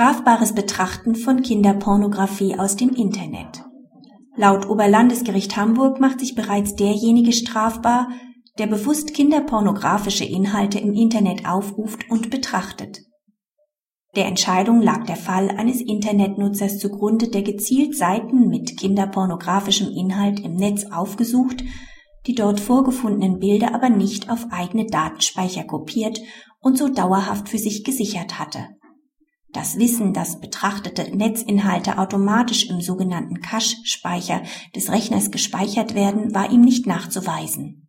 Strafbares 0.00 0.54
Betrachten 0.54 1.14
von 1.14 1.42
Kinderpornografie 1.42 2.58
aus 2.58 2.74
dem 2.74 2.88
Internet. 2.88 3.66
Laut 4.34 4.66
Oberlandesgericht 4.66 5.58
Hamburg 5.58 6.00
macht 6.00 6.20
sich 6.20 6.34
bereits 6.34 6.74
derjenige 6.74 7.32
strafbar, 7.32 8.08
der 8.58 8.66
bewusst 8.66 9.12
kinderpornografische 9.12 10.24
Inhalte 10.24 10.78
im 10.78 10.94
Internet 10.94 11.46
aufruft 11.46 12.08
und 12.08 12.30
betrachtet. 12.30 13.02
Der 14.16 14.24
Entscheidung 14.24 14.80
lag 14.80 15.04
der 15.04 15.16
Fall 15.16 15.50
eines 15.50 15.82
Internetnutzers 15.82 16.78
zugrunde, 16.78 17.28
der 17.28 17.42
gezielt 17.42 17.94
Seiten 17.94 18.48
mit 18.48 18.78
kinderpornografischem 18.78 19.90
Inhalt 19.90 20.40
im 20.40 20.54
Netz 20.54 20.86
aufgesucht, 20.90 21.62
die 22.26 22.34
dort 22.34 22.58
vorgefundenen 22.58 23.38
Bilder 23.38 23.74
aber 23.74 23.90
nicht 23.90 24.30
auf 24.30 24.46
eigene 24.50 24.86
Datenspeicher 24.86 25.64
kopiert 25.64 26.22
und 26.58 26.78
so 26.78 26.88
dauerhaft 26.88 27.50
für 27.50 27.58
sich 27.58 27.84
gesichert 27.84 28.38
hatte. 28.38 28.79
Das 29.52 29.78
Wissen, 29.78 30.12
dass 30.12 30.40
betrachtete 30.40 31.16
Netzinhalte 31.16 31.98
automatisch 31.98 32.70
im 32.70 32.80
sogenannten 32.80 33.40
Cache-Speicher 33.40 34.42
des 34.76 34.92
Rechners 34.92 35.30
gespeichert 35.30 35.94
werden, 35.94 36.34
war 36.34 36.50
ihm 36.50 36.60
nicht 36.60 36.86
nachzuweisen. 36.86 37.88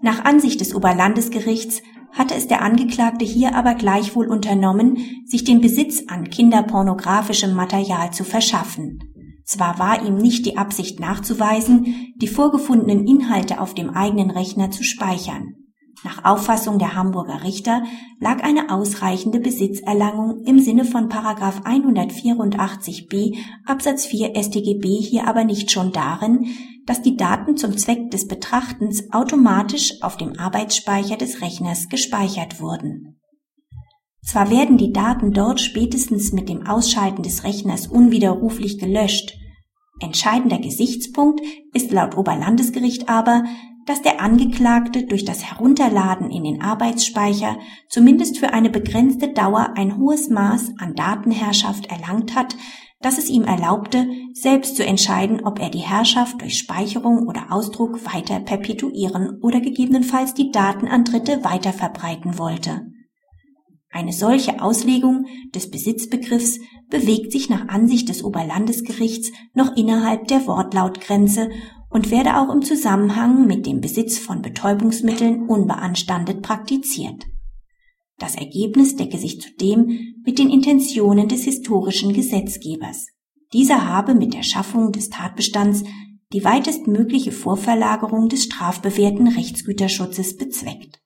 Nach 0.00 0.24
Ansicht 0.24 0.60
des 0.60 0.74
Oberlandesgerichts 0.74 1.82
hatte 2.12 2.34
es 2.34 2.46
der 2.46 2.62
Angeklagte 2.62 3.24
hier 3.24 3.54
aber 3.54 3.74
gleichwohl 3.74 4.28
unternommen, 4.28 4.98
sich 5.26 5.44
den 5.44 5.60
Besitz 5.60 6.04
an 6.08 6.30
kinderpornografischem 6.30 7.54
Material 7.54 8.12
zu 8.12 8.24
verschaffen. 8.24 9.00
Zwar 9.44 9.80
war 9.80 10.04
ihm 10.04 10.16
nicht 10.16 10.46
die 10.46 10.56
Absicht 10.56 11.00
nachzuweisen, 11.00 12.14
die 12.16 12.28
vorgefundenen 12.28 13.06
Inhalte 13.06 13.60
auf 13.60 13.74
dem 13.74 13.90
eigenen 13.90 14.30
Rechner 14.30 14.70
zu 14.70 14.84
speichern. 14.84 15.54
Nach 16.02 16.24
Auffassung 16.24 16.78
der 16.78 16.94
Hamburger 16.94 17.44
Richter 17.44 17.82
lag 18.20 18.42
eine 18.42 18.70
ausreichende 18.70 19.38
Besitzerlangung 19.38 20.44
im 20.44 20.58
Sinne 20.58 20.86
von 20.86 21.10
184b 21.10 23.36
Absatz 23.66 24.06
4 24.06 24.34
StGB 24.42 24.98
hier 25.00 25.28
aber 25.28 25.44
nicht 25.44 25.70
schon 25.70 25.92
darin, 25.92 26.46
dass 26.86 27.02
die 27.02 27.16
Daten 27.16 27.58
zum 27.58 27.76
Zweck 27.76 28.10
des 28.10 28.26
Betrachtens 28.26 29.12
automatisch 29.12 30.02
auf 30.02 30.16
dem 30.16 30.38
Arbeitsspeicher 30.38 31.18
des 31.18 31.42
Rechners 31.42 31.90
gespeichert 31.90 32.60
wurden. 32.60 33.20
Zwar 34.24 34.50
werden 34.50 34.78
die 34.78 34.92
Daten 34.92 35.32
dort 35.32 35.60
spätestens 35.60 36.32
mit 36.32 36.48
dem 36.48 36.66
Ausschalten 36.66 37.22
des 37.22 37.44
Rechners 37.44 37.86
unwiderruflich 37.86 38.78
gelöscht, 38.78 39.34
entscheidender 40.00 40.58
Gesichtspunkt 40.58 41.40
ist 41.74 41.92
laut 41.92 42.16
Oberlandesgericht 42.16 43.08
aber, 43.08 43.44
dass 43.90 44.02
der 44.02 44.20
Angeklagte 44.20 45.04
durch 45.04 45.24
das 45.24 45.42
Herunterladen 45.50 46.30
in 46.30 46.44
den 46.44 46.62
Arbeitsspeicher 46.62 47.58
zumindest 47.88 48.38
für 48.38 48.52
eine 48.52 48.70
begrenzte 48.70 49.32
Dauer 49.32 49.72
ein 49.74 49.98
hohes 49.98 50.30
Maß 50.30 50.74
an 50.78 50.94
Datenherrschaft 50.94 51.86
erlangt 51.86 52.36
hat, 52.36 52.54
das 53.00 53.18
es 53.18 53.28
ihm 53.28 53.42
erlaubte, 53.42 54.06
selbst 54.32 54.76
zu 54.76 54.86
entscheiden, 54.86 55.44
ob 55.44 55.58
er 55.58 55.70
die 55.70 55.78
Herrschaft 55.78 56.40
durch 56.40 56.56
Speicherung 56.56 57.26
oder 57.26 57.50
Ausdruck 57.50 58.14
weiter 58.14 58.38
perpetuieren 58.38 59.40
oder 59.42 59.60
gegebenenfalls 59.60 60.34
die 60.34 60.52
Daten 60.52 60.86
an 60.86 61.02
Dritte 61.02 61.42
weiterverbreiten 61.42 62.38
wollte. 62.38 62.86
Eine 63.90 64.12
solche 64.12 64.62
Auslegung 64.62 65.26
des 65.52 65.68
Besitzbegriffs 65.68 66.60
bewegt 66.90 67.32
sich 67.32 67.50
nach 67.50 67.66
Ansicht 67.66 68.08
des 68.08 68.22
Oberlandesgerichts 68.22 69.32
noch 69.52 69.76
innerhalb 69.76 70.28
der 70.28 70.46
Wortlautgrenze 70.46 71.50
und 71.90 72.10
werde 72.10 72.38
auch 72.38 72.52
im 72.54 72.62
Zusammenhang 72.62 73.46
mit 73.46 73.66
dem 73.66 73.80
Besitz 73.80 74.18
von 74.18 74.42
Betäubungsmitteln 74.42 75.48
unbeanstandet 75.48 76.40
praktiziert. 76.40 77.26
Das 78.18 78.36
Ergebnis 78.36 78.96
decke 78.96 79.18
sich 79.18 79.40
zudem 79.40 80.14
mit 80.24 80.38
den 80.38 80.50
Intentionen 80.50 81.28
des 81.28 81.44
historischen 81.44 82.12
Gesetzgebers. 82.12 83.08
Dieser 83.52 83.86
habe 83.86 84.14
mit 84.14 84.34
der 84.34 84.44
Schaffung 84.44 84.92
des 84.92 85.10
Tatbestands 85.10 85.82
die 86.32 86.44
weitestmögliche 86.44 87.32
Vorverlagerung 87.32 88.28
des 88.28 88.44
strafbewährten 88.44 89.26
Rechtsgüterschutzes 89.26 90.36
bezweckt. 90.36 91.00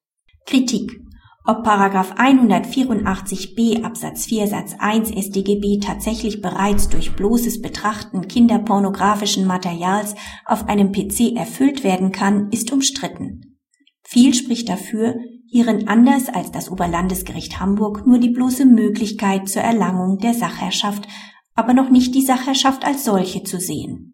Kritik 0.45 1.04
ob 1.47 1.67
184b 1.67 3.85
Absatz 3.85 4.25
4 4.25 4.47
Satz 4.47 4.77
1 4.79 5.11
StGB 5.11 5.79
tatsächlich 5.79 6.41
bereits 6.41 6.89
durch 6.89 7.17
bloßes 7.17 7.61
Betrachten 7.61 8.29
kinderpornografischen 8.29 9.47
Materials 9.47 10.15
auf 10.47 10.69
einem 10.69 10.93
PC 10.93 11.37
erfüllt 11.37 11.85
werden 11.85 12.13
kann, 12.13 12.49
ist 12.51 12.73
umstritten. 12.73 13.59
Viel 14.03 14.33
spricht 14.33 14.71
dafür, 14.71 15.17
hierin 15.47 15.87
anders 15.87 16.31
als 16.31 16.51
das 16.51 16.71
Oberlandesgericht 16.71 17.61
Hamburg 17.61 18.07
nur 18.07 18.19
die 18.19 18.31
bloße 18.31 18.65
Möglichkeit 18.65 19.49
zur 19.49 19.63
Erlangung 19.63 20.19
der 20.19 20.33
Sachherrschaft, 20.33 21.07
aber 21.55 21.75
noch 21.75 21.91
nicht 21.91 22.15
die 22.15 22.25
Sachherrschaft 22.25 22.87
als 22.87 23.05
solche 23.05 23.43
zu 23.43 23.61
sehen 23.61 24.14